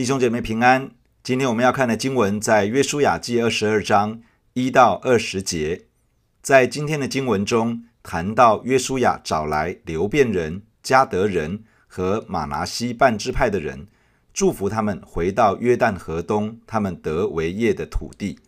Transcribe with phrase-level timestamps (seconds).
[0.00, 0.92] 弟兄姐妹平安。
[1.22, 4.22] 今天我们要看的经文在约书亚记二十二章
[4.54, 5.82] 一到二十节。
[6.40, 13.88] 在今天的经文中，谈到约书亚找来流便人、迦得人和玛拿西半支派的人，
[14.32, 18.38] 祝福他们回到约旦河东他们得为业的土地，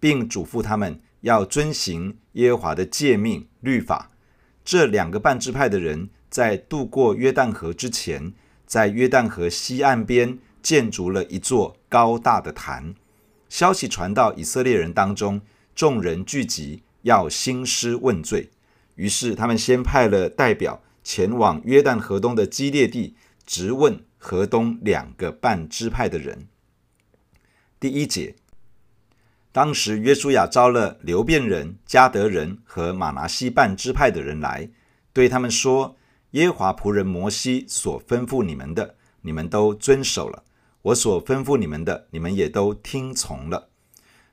[0.00, 4.10] 并嘱咐他们要遵行耶和华的诫命律法。
[4.64, 8.32] 这两个半支派的人在渡过约旦河之前，
[8.66, 12.92] 在约旦河西岸边建筑了一座高大的坛。
[13.48, 15.40] 消息传到以色列人当中，
[15.76, 18.50] 众人聚集，要兴师问罪。
[18.96, 23.14] 于是他们先派了代表前往约旦河东的基列地，
[23.46, 26.48] 直问河东两个半支派的人。
[27.78, 28.34] 第一节，
[29.52, 34.68] 当时约书亚招了流便人、迦得人和玛拿西半支派的人来，
[35.12, 35.96] 对他们说。
[36.32, 40.42] 耶华仆人摩西所吩咐你们的，你们都遵守了；
[40.86, 43.70] 我所吩咐你们的，你们也都听从了。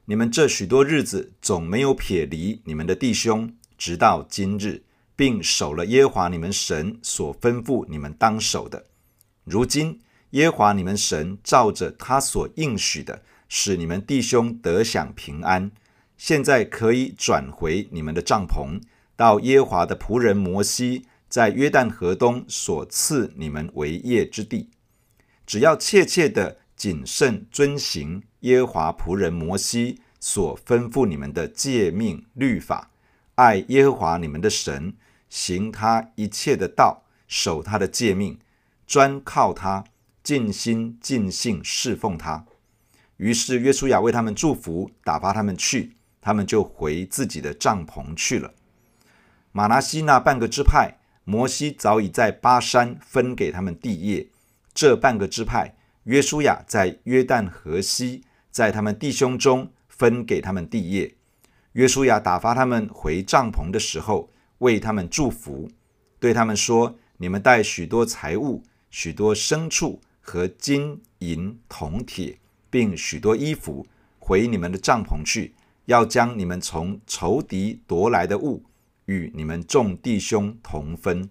[0.06, 4.84] 你们这许多日子总没有撇离你们的弟兄，直到今日，
[5.16, 8.86] 并守了耶华你们神所吩咐你们当守的。
[9.44, 10.00] 如今
[10.32, 15.72] 耶华你们神照着他所应许的，使你们弟兄得享平安。
[16.18, 18.80] 现在可以转回你们的帐篷，
[19.16, 21.06] 到耶华的仆人摩西。
[21.28, 24.70] 在约旦河东所赐你们为业之地，
[25.54, 32.90] 只要切切的谨慎遵行耶和华仆人摩西所吩咐你们的诫命律法，
[33.36, 34.96] 爱耶和华你们的神，
[35.30, 38.40] 行他一切的道，守他的诫命，
[38.88, 39.84] 专靠他，
[40.24, 42.48] 尽心尽性侍奉他。
[43.18, 48.56] 于是约书亚为他们祝福，打发他们去，他们就回自己的帐篷去了。
[49.52, 50.98] 玛拿西那半个支派。
[51.26, 54.28] 摩西早已在巴珊分给他们地业，
[54.74, 61.16] 这半个支派，约书亚在约旦河西，在他们弟兄中分给他们地业。
[61.74, 64.30] 约书亚打发他们回帐篷的时候，
[64.60, 65.70] 为他们祝福，
[66.20, 72.38] 对他们说：“你们带许多财物、许多牲畜和金银铜铁，
[72.70, 73.88] 并许多衣服，
[74.20, 75.54] 回你们的帐篷去，
[75.86, 78.64] 要将你们从仇敌夺来的物。”
[79.08, 81.30] 与你们众弟兄同分。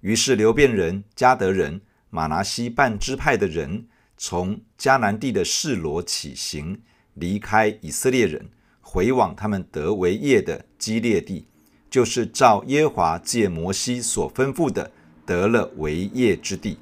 [0.00, 1.80] 于是流便人、迦得人、
[2.16, 6.80] 马拿西半支派的人，从迦南地的示罗起行，
[7.12, 8.48] 离开以色列人，
[8.80, 11.46] 回往他们得为业的基列地，
[11.90, 14.90] 就是照耶华借摩西所吩咐的，
[15.26, 16.78] 得了为业之地。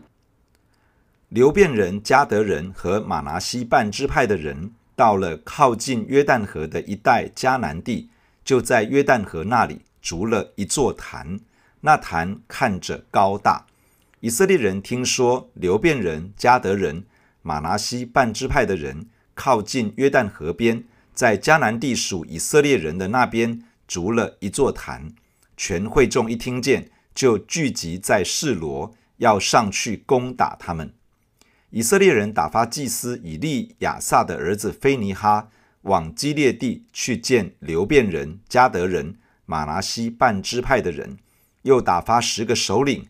[1.31, 8.09] 流便人、迦得人和马拿西半支派的人，到了靠近约旦河的一带迦南地。
[8.45, 11.41] 就在约旦河那里筑了一座坛，
[11.81, 13.67] 那坛看着高大。
[14.25, 17.05] 以色列人听说流便人、迦得人、
[17.43, 25.13] 玛拿西半支派的人靠近约旦河边，在迦南地属以色列人的那边筑了一座坛，
[25.59, 30.95] 全会众一听见，就聚集在示罗，要上去攻打他们。
[31.69, 35.51] 以色列人打发祭司以利亚撒的儿子非尼哈。
[35.83, 41.19] 往基列地去见流便人、迦得人、玛拿西半支派的人，
[41.61, 43.05] 又打发十个首领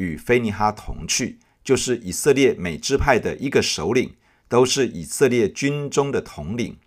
[0.00, 4.14] 与非尼哈同去，就是以色列每支派的一个首领，
[4.48, 6.78] 都是以色列军中的统领。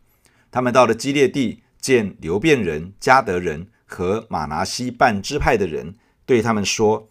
[0.50, 7.09] 他们到了基列地，见流便人、迦得人和玛拿西半支派的人，对他们说：“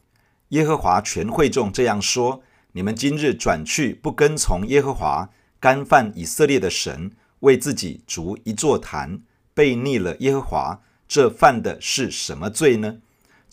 [0.50, 2.42] 耶和华全会众这样说：
[2.72, 5.30] 你们今日转去不跟从耶和华，
[5.60, 7.12] 干犯以色列的神。”
[7.42, 9.20] 为自己筑一座坛，
[9.52, 12.98] 悖逆了耶和华，这犯的是什么罪呢？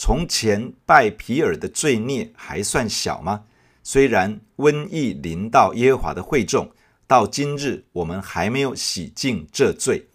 [0.02, 3.44] 从前拜皮尔的罪孽还算小吗？
[3.84, 6.72] 虽然瘟疫临到耶和华的会众，
[7.06, 10.08] 到今日我们还没有洗净这罪。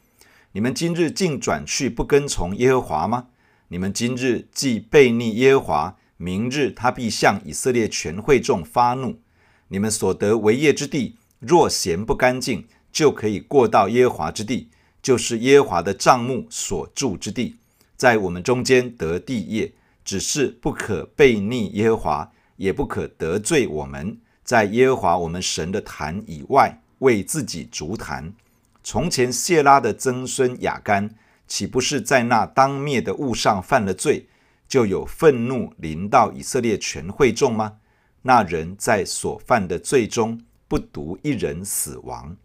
[0.52, 3.26] 你们今日竟转去不跟从耶和华吗？
[3.68, 9.20] 你们今日既悖逆耶和华，明日他必向以色列全会众发怒。
[9.68, 14.70] 你们所得为业之地，若嫌不干净，就可以过到耶和华之地，
[15.02, 17.56] 就是耶和华的帐幕所住之地，
[17.96, 19.72] 在我们中间得地业，
[20.04, 28.34] 只是不可悖逆耶和华，也不可得罪我们，在耶和华我们神的坛以外为自己筑坛。
[28.82, 31.14] 从前谢拉的曾孙亚干，
[31.48, 34.28] 岂不是在那当灭的物上犯了罪，
[34.68, 37.78] 就有愤怒临到以色列全会众吗？
[38.22, 42.36] 那人在所犯的罪中，不独一人死亡。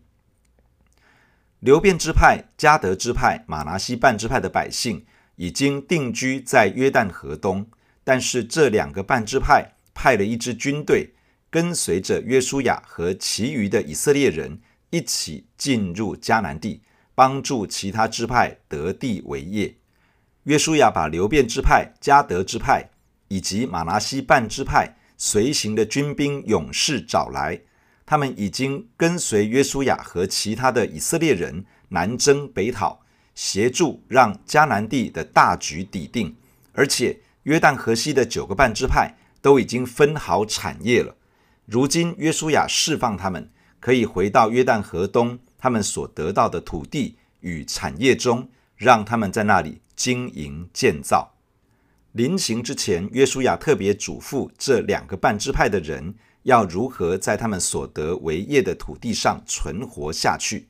[1.59, 5.05] 流便支派、迦得支派、玛拿西半支派的百姓
[5.39, 7.65] 已经定居在约旦河东，
[8.03, 11.13] 但是这两个半支派派了一支军队，
[11.49, 14.59] 跟随着约书亚和其余的以色列人
[14.89, 16.81] 一起进入迦南地，
[17.15, 19.73] 帮助其他支派得地为业。
[20.43, 22.89] 约书亚把流便支派、迦得支派
[23.29, 27.61] 以及玛拿西半支派随行的军兵勇士找来，
[28.05, 33.05] 他们已经跟随约书亚和其他的以色列人南征北讨，
[33.39, 36.35] 协助让迦南地的大局底定，
[36.73, 41.15] 而且约旦河西的九个半支派都已经分好产业了。
[41.65, 43.49] 如今约书亚释放他们，
[43.79, 49.79] 可以回到约旦河东他们所得到的土地与产业中，让他们在那里。
[49.95, 51.33] 经营建造，
[52.13, 56.13] 临行之前，约书亚特别嘱咐这两个半支派的人
[56.43, 60.67] 要如何在他们所得为业的土地上存活下去。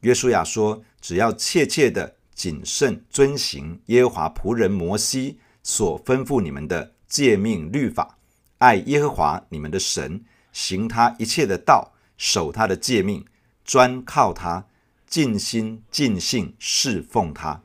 [0.00, 8.18] 约书亚说：“只要切切的谨慎遵行耶和华仆人摩西所吩咐你们的诫命律法，
[8.58, 13.24] 爱耶和华你们的神，行他一切的道，守他的诫命，
[13.64, 14.66] 专靠他，
[15.06, 17.62] 尽心尽性侍奉他。”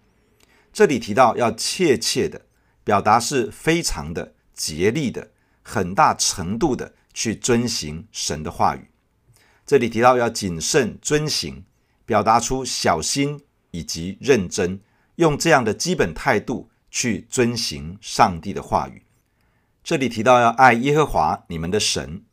[0.73, 2.41] 这里提到要切切的，
[2.83, 5.31] 表达是非常的竭力的，
[5.63, 8.89] 很大程度的去遵行神的话语。
[9.65, 11.64] 这里提到要谨慎遵行，
[12.05, 13.41] 表达出小心
[13.71, 14.79] 以及认真，
[15.15, 19.03] 用这样的基本态度去遵行上帝的话语。
[19.83, 22.23] 这里提到要爱耶和华你们的神，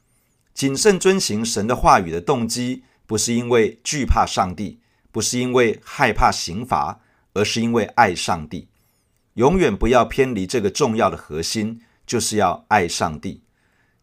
[0.54, 4.80] 谨慎遵行神的话语的动机，不是因为惧怕上帝，
[5.10, 7.00] 不是因为害怕刑罚。
[7.34, 8.68] 而是因为爱上帝，
[9.36, 13.42] 永远不要偏离这个重要的核心，就是要爱上帝。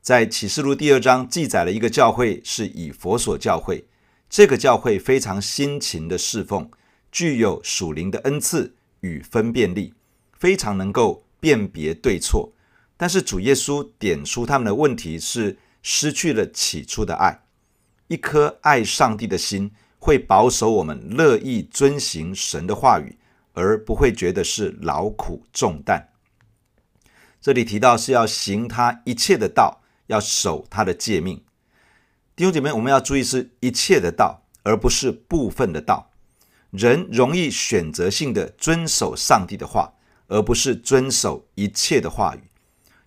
[0.02, 3.86] 在启示录第二章记载了一个教会，是以弗所教会。
[4.30, 6.70] 这个教会非常辛勤的侍奉，
[7.12, 9.94] 具有属灵的恩赐与分辨力，
[10.34, 12.54] 非常能够辨别对错。
[12.96, 17.42] 但是主耶稣点出他们的问题是失去了起初的爱，
[18.08, 19.72] 一颗爱上帝的心。
[20.02, 23.18] 会保守我们乐意遵行神的话语，
[23.52, 26.08] 而不会觉得是劳苦重担。
[27.42, 31.44] 这里提到是要行他一切的道，要守他的诫命。
[32.40, 36.10] 弟兄姐妹，我们要注意是一切的道，而不是部分的道。
[36.72, 39.96] 人容易选择性的遵守上帝的话，
[40.28, 42.44] 而不是遵守一切的话语。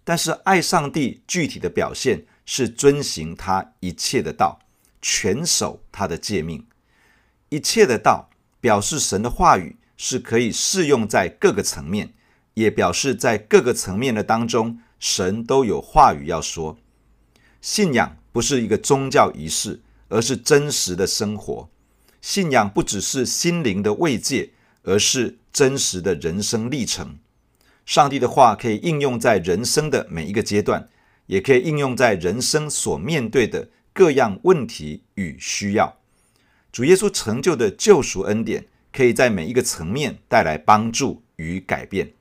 [0.05, 4.59] 但是爱上帝具体的表现是遵行他一切的道，
[5.01, 6.67] 全守他的诫命。
[7.49, 8.29] 一切的道
[8.61, 12.13] 表示神的话语是可以适用在各个层面，
[12.53, 16.77] 也表示在各个层面的当中，神都有话语要说。
[17.63, 21.69] 信仰不是一个宗教仪式，而是真实的生活。
[22.21, 24.51] 信仰不只是心灵的慰藉，
[24.83, 27.19] 而是真实的人生历程。
[27.85, 30.89] 上帝的话可以应用在人生的每一个阶段，
[31.27, 35.99] 也可以应用在人生所面对的各样问题与需要。
[36.71, 42.13] 主耶稣成就的救赎恩典，可以在每一个层面带来帮助与改变。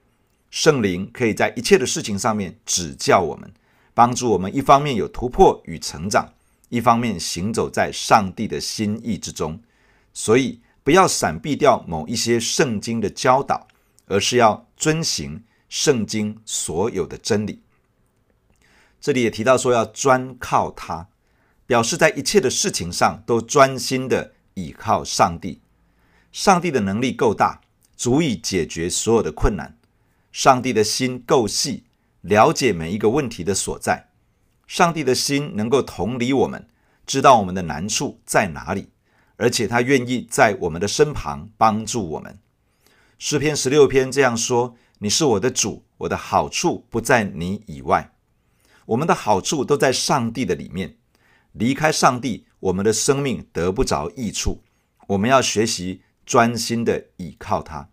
[0.49, 3.53] 圣灵可以在一切的事情上面指教我们，
[3.93, 6.33] 帮助我们一方面有突破与成长，
[6.69, 9.61] 一方面行走在上帝的心意之中。
[10.13, 13.67] 所以，不要闪避掉某一些圣经的教导，
[14.07, 17.61] 而是要遵行圣经所有的真理。
[18.99, 21.07] 这里也提到说，要专靠他，
[21.65, 24.33] 表示在一切的事情上都专心的。
[24.55, 25.61] 倚靠上帝，
[26.33, 27.61] 上帝的能力够大，
[27.95, 29.77] 足以解决所有的困难。
[30.33, 31.85] 上帝的心够细，
[32.21, 34.09] 了解每一个问题的所在。
[34.67, 36.67] 上帝的心能够同理我们，
[37.05, 38.89] 知道我们的难处在哪里，
[39.35, 42.39] 而且他愿意在我们的身旁帮助我们。
[43.19, 48.13] 诗篇十六篇这样说：“你是我的主，我的好处不在你以外。”
[48.87, 50.97] 我们的好处都在上帝的里面。
[51.51, 54.63] 离开上帝，我们的生命得不着益处。
[55.07, 57.89] 我们要学习专心的倚靠他。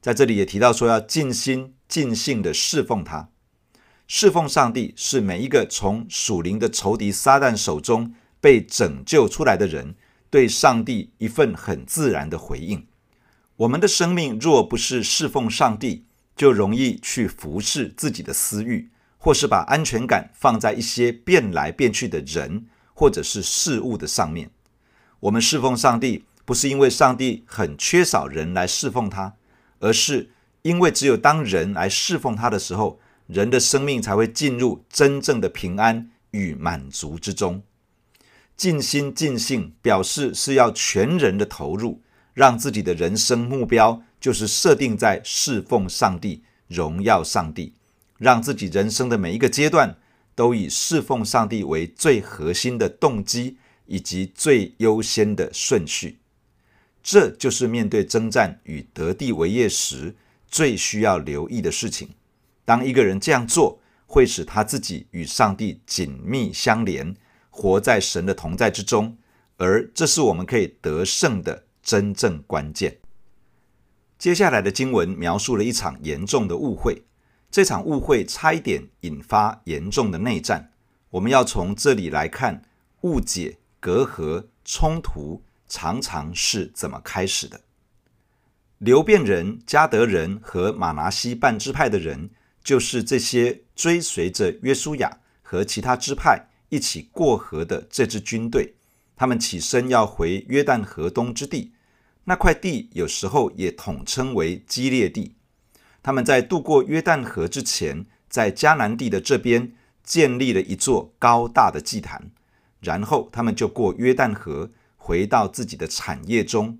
[0.00, 3.30] 在这里也提到说，要尽心尽性的侍奉他。
[4.06, 9.94] 侍奉上帝是每一个从属灵的仇敌撒旦手中被拯救出来的人
[10.30, 12.86] 对上帝一份很自然的回应。
[13.56, 16.04] 我们的生命若不是侍奉上帝，
[16.36, 18.90] 就容易去服侍自己的私欲。
[19.16, 24.50] 或是把安全感放在一些变来变去的人或者是事物的上面。
[25.18, 29.32] 我们侍奉上帝，不是因为上帝很缺少人来侍奉他，
[29.78, 30.28] 而是
[30.60, 37.62] 因为只有当人来侍奉他的时候，人的生命才会进入真正的平安与满足之中。
[38.56, 42.00] 尽心尽性表示是要全人的投入，
[42.32, 47.74] 让自己的人生目标就是设定在侍奉上帝、荣耀上帝。
[48.16, 49.98] 让自己人生的每一个阶段
[50.36, 56.18] 都以侍奉上帝为最核心的动机以及最优先的顺序。
[57.02, 60.14] 这就是面对征战与得地为业时
[60.48, 62.10] 最需要留意的事情。
[62.64, 67.14] 当一个人这样做，会使他自己与上帝紧密相连，
[67.50, 69.18] 活在神的同在之中，
[69.58, 72.98] 而这是我们可以得胜的真正关键。
[74.18, 77.02] 接下来的经文描述了一场严重的误会，
[77.50, 80.70] 这场误会差一点引发严重的内战。
[81.10, 82.62] 我们要从这里来看，
[83.02, 87.60] 误解、隔阂、冲突常常是怎么开始的。
[88.78, 92.30] 流便人、迦得人和玛拿西半支派的人。
[92.64, 98.74] 就是这些追随着约书亚和其他支派一起过河的这支军队，
[99.14, 101.72] 他们起身要回约旦河东之地，
[102.24, 105.36] 那块地有时候也统称为基列地。
[106.02, 112.30] 他们在渡过约旦河之前，在迦南地的这边建立了一座高大的祭坛，
[112.80, 116.78] 然后他们就过约旦河回到自己的产业中。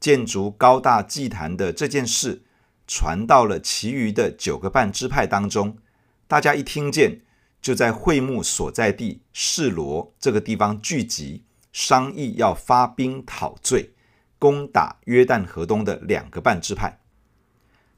[0.00, 2.42] 建筑高大祭坛的这件事，
[2.88, 5.76] 传到了其余的九个半支派当中，
[6.26, 7.20] 大家一听见，
[7.60, 13.92] 就在会幕所在地示罗这个地方聚集，商议要发兵讨罪，
[14.38, 16.98] 攻打约旦河东的两个半支派。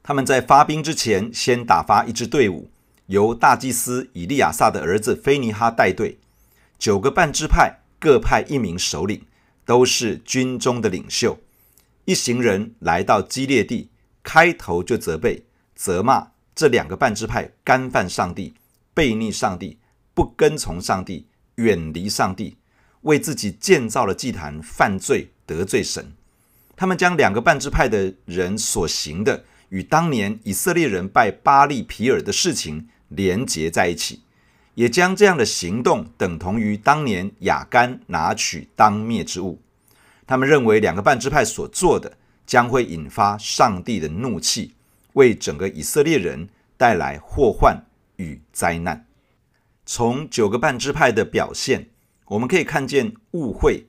[0.03, 2.69] 他们在发兵之前，先打发一支队伍，
[3.05, 6.19] 由大祭司以利亚撒的儿子菲尼哈带队，
[6.77, 9.25] 九个半支派各派一名首领，
[9.63, 11.39] 都是军中的领袖，
[12.03, 13.90] 一行人来到基列地。
[14.23, 18.53] 开头就责备、责骂这两个半支派干犯上帝、
[18.93, 19.79] 悖逆上帝、
[20.13, 22.57] 不跟从上帝、远离上帝，
[23.01, 26.13] 为自己建造了祭坛，犯罪得罪神。
[26.75, 34.21] 他们将两个半支派的人所行的与当年以色列人拜巴力皮尔的事情连结在一起，
[34.75, 39.61] 也将这样的行动等同于当年亚干拿取当灭之物。
[40.27, 42.17] 他们认为两个半支派所做的。
[42.45, 44.73] 将会引发上帝的怒气，
[45.13, 47.85] 为整个以色列人带来祸患
[48.17, 49.05] 与灾难。
[49.85, 51.89] 从九个半支派的表现，
[52.25, 53.87] 我们可以看见误会、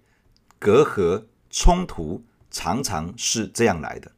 [0.58, 4.12] 隔阂、冲突常常是这样来的。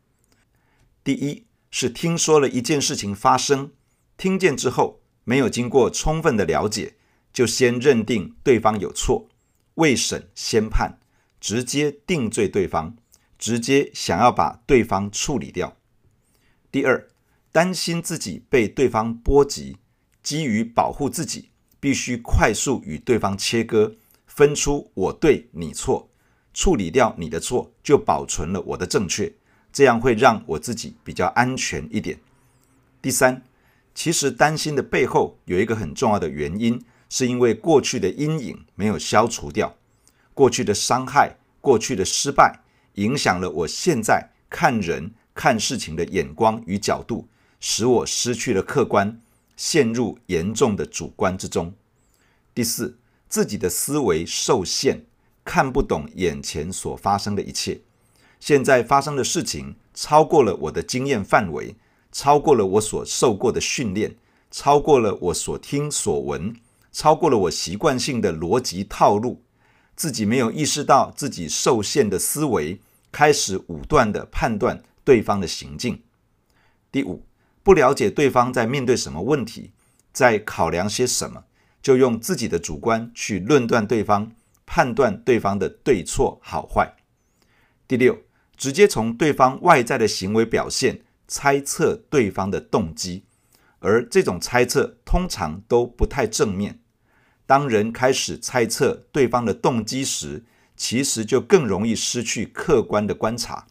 [1.03, 3.73] 第一是听说了一件事情发生，
[4.17, 6.95] 听见之后没有经过充分的了解，
[7.33, 9.29] 就先认定对方有错，
[9.75, 10.99] 未审先判，
[11.41, 12.97] 直接定罪对方。
[13.44, 15.76] 直接想要把对方处理掉。
[16.72, 17.06] 第二，
[17.52, 19.76] 担心自己被对方波及，
[20.22, 23.96] 基于保护自己，必须快速与对方切割，
[24.26, 26.08] 分出我对你错，
[26.54, 29.30] 处理掉你的错，就保存了我的正确，
[29.70, 32.18] 这样会让我自己比较安全一点。
[33.02, 33.42] 第三，
[33.94, 39.76] 其实担心的背后有一个很重要的原因，是因为过去的阴影没有消除掉，
[40.32, 42.63] 过去的伤害，过去的失败。
[42.94, 47.28] 影响了我现在看人看事情的眼光与角度，
[47.60, 49.20] 使我失去了客观，
[49.56, 51.72] 陷入严重的主观之中。
[52.54, 52.98] 第四，
[53.28, 55.04] 自己的思维受限，
[55.44, 57.80] 看不懂眼前所发生的一切。
[58.38, 61.74] 现在发生的事情超过了我的经验范围，
[62.12, 64.14] 超过了我所受过的训练，
[64.50, 66.54] 超过了我所听所闻，
[66.92, 69.42] 超过了我习惯性的逻辑套路。
[69.96, 72.80] 自己没有意识到自己受限的思维，
[73.12, 76.02] 开始武断的判断对方的行径。
[76.90, 77.24] 第五，
[77.62, 79.72] 不了解对方在面对什么问题，
[80.12, 81.44] 在考量些什么，
[81.82, 84.32] 就用自己的主观去论断对方，
[84.66, 86.96] 判断对方的对错好坏。
[87.86, 88.18] 第六，
[88.56, 93.24] 直接从对方外在的行为表现猜测对方的动机，
[93.80, 96.80] 而这种猜测通常都不太正面。
[97.46, 100.42] 当人开始猜测对方的动机时，
[100.76, 103.66] 其实就更容易失去客观的观察，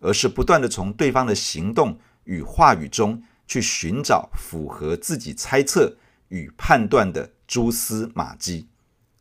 [0.00, 5.96] 而是不断地从对方的行动与话语中去寻找符合自己猜测
[6.28, 8.68] 与判断的蛛丝马迹。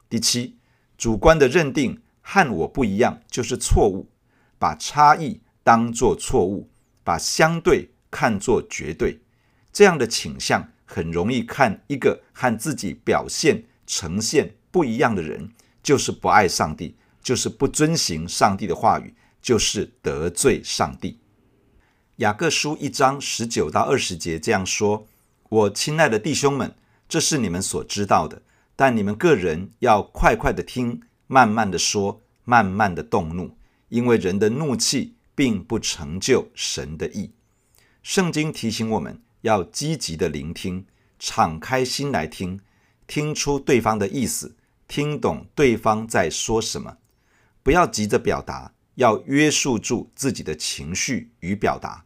[0.10, 0.58] 第七，
[0.98, 4.10] 主观的认定和我不一样就是错误，
[4.58, 6.70] 把差异当作错误，
[7.04, 9.20] 把相对看作绝对，
[9.72, 13.64] 这样的倾向很容易看一个和自己表现。
[13.92, 15.52] 呈现不一样的人，
[15.84, 21.20] 就是不爱上帝，就是不遵行上帝的话语，就是得罪上帝。
[22.16, 25.08] 雅各书一章十九到二十节这样说
[25.50, 26.74] ：“我亲爱的弟兄们，
[27.10, 28.42] 这是你们所知道的，
[28.78, 33.58] 但你们个人要快快的听，慢慢的说，慢慢的动怒，
[33.90, 37.32] 因为人的怒气并不成就神的意。”
[38.02, 40.86] 圣经提醒我们要积极的聆听，
[41.20, 42.62] 敞开心来听。
[43.12, 44.56] 听出对方的意思，
[44.88, 46.96] 听懂对方在说什么。
[47.62, 52.06] 不要急着表达，要约束住自己的情绪与表达，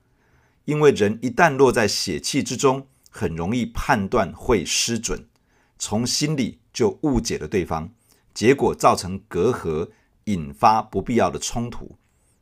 [0.64, 5.28] 因为人一旦落在血气之中，很容易判断会失准，
[5.78, 7.92] 从心里就误解了对方，
[8.34, 9.92] 结果造成隔阂，
[10.24, 12.00] 引发不必要的冲突。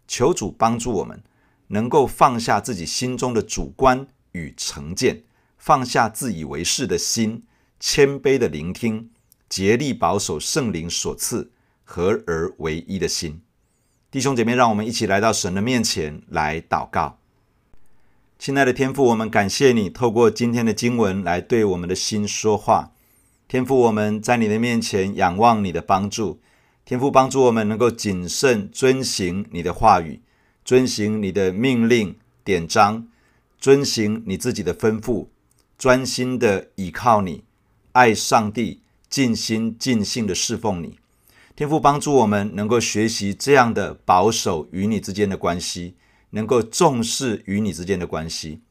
[0.07, 1.21] 求主帮助我们，
[1.67, 5.25] 能够放下自己心中的主观与成见，
[5.57, 7.43] 放下自以为是的心，
[7.85, 9.09] 谦卑的聆听，
[9.49, 11.51] 竭力保守圣灵所赐。
[11.83, 13.41] 合而为一的心，
[14.09, 17.19] 弟兄姐妹，让我们一起来到神的面前来祷告。
[18.39, 22.93] 亲爱的天父，我们感谢你透过今天的经文来对我们的心说话。
[23.49, 26.39] 天父，我们在你的面前仰望你的帮助。
[26.85, 30.21] 天父，帮助我们能够谨慎遵行你的话语，
[30.63, 33.09] 遵行你的命令典章，
[33.59, 35.27] 遵行你自己的吩咐，
[35.77, 37.43] 专心的倚靠你，
[37.93, 40.97] 爱上帝，尽心尽性的侍奉你。
[41.55, 45.95] 天父帮助我们能够学习这样的保守与你之间的关系，
[46.31, 48.61] 能够重视与你之间的关系。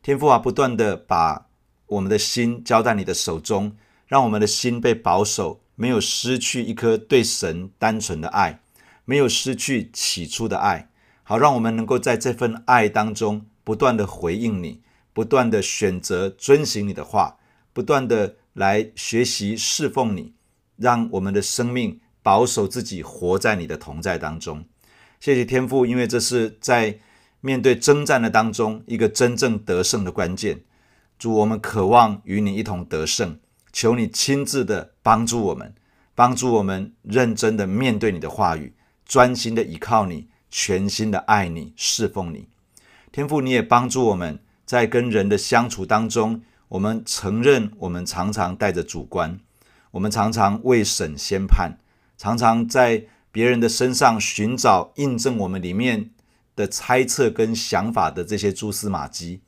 [0.00, 1.48] 天父啊，不断的把
[1.86, 8.60] 我们的心交在你的手中，让我们的心被保守，没有失去一颗对神单纯的爱，
[9.04, 10.88] 没有失去起初的爱。
[11.24, 14.80] 好，让我们能够在这份爱当中不断的回应你，
[15.12, 17.38] 不断的选择遵行你的话，
[17.72, 20.34] 不断的来学习侍奉你，
[20.76, 22.00] 让我们的生命。
[22.20, 24.66] 保守自己，活在你的同在当中。
[25.18, 26.98] 谢谢天父，因为这是在
[27.40, 30.60] 面对征战的当中一个真正得胜的关键。
[31.18, 33.38] 主，我们渴望与你一同得胜，
[33.72, 35.74] 求你亲自的帮助我们，
[36.14, 38.74] 帮助我们认真的面对你的话语，
[39.06, 42.48] 专心的依靠你，全心的爱你，侍奉你。
[43.10, 49.40] 天父，你也帮助我们在跟人的相处当中，我们承认我们常常带着主观，
[49.92, 51.78] 我们常常未审先判。
[52.16, 56.10] 常常在别人的身上寻找印证我们里面
[56.56, 59.40] 的猜测跟想法的这些蛛丝马迹，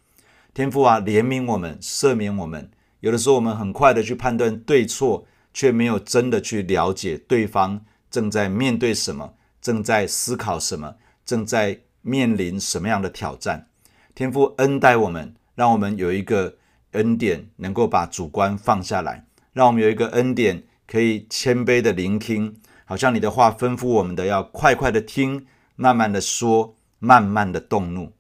[0.55, 2.71] 天父啊，怜悯我们，赦免我们。
[3.01, 10.95] 有的时候我们很快的去判断对错，却没有真的去了解对方正在面对什么，正在思考什么，
[11.27, 13.67] 正在面临什么样的挑战。
[14.15, 16.57] 天父恩待我们，让我们有一个
[16.93, 20.65] 恩典，能够把主观放下来，让我们有一个恩典。
[20.87, 28.11] 可以谦卑的聆听，好像你的话吩咐我们的，要快快的听，慢慢的说，慢慢的动怒。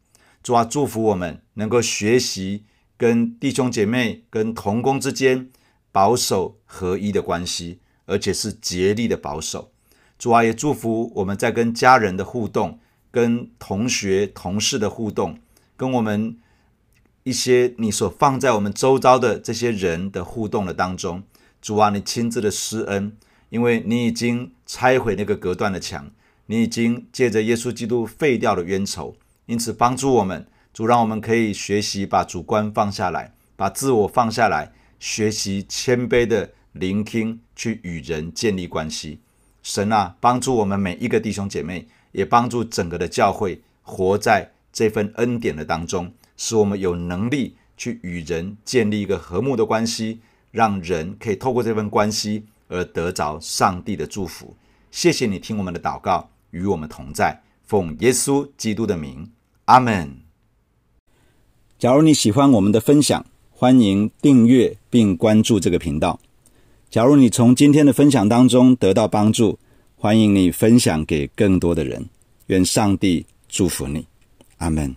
[0.40, 2.62] 主啊，祝福我们能够学习
[2.96, 5.50] 跟弟兄姐妹、跟同工之间
[5.90, 9.72] 保守合一的关系，而且是竭力的保守。
[10.16, 12.78] 主啊，也祝福我们在跟家人的互动、
[13.11, 15.40] 跟同学、同事的互动、
[15.76, 16.38] 跟我们
[17.22, 21.22] 一些你所放在我们周遭的这些人的互动的当中。
[21.61, 23.12] 主啊，你亲自的施恩，
[23.50, 26.11] 因为你已经拆毁那个隔断的墙，
[26.46, 39.20] 你已经借着耶稣基督废掉了冤仇，因此帮助我们，主让我们可以学习把主观放下来，把自我放下来，学习谦卑的聆听，去与人建立关系。
[39.62, 50.20] 神啊，帮助我们每一个弟兄姐妹，也帮助整个的教会活在这份恩典的当中，使我们有能力去与人建立一个和睦的关系。
[50.53, 54.57] 让人可以透过这份关系而得着上帝的祝福。
[54.90, 59.31] 谢谢你听我们的祷告，与我们同在，奉耶稣基督的名，
[59.66, 60.16] 阿门。
[61.79, 66.18] 假如你喜欢我们的分享，欢迎订阅并关注这个频道。
[66.90, 69.57] 假如你从今天的分享当中得到帮助，
[69.94, 72.09] 欢迎你分享给更多的人。
[72.48, 74.05] 愿上帝祝福你，
[74.57, 74.96] 阿门。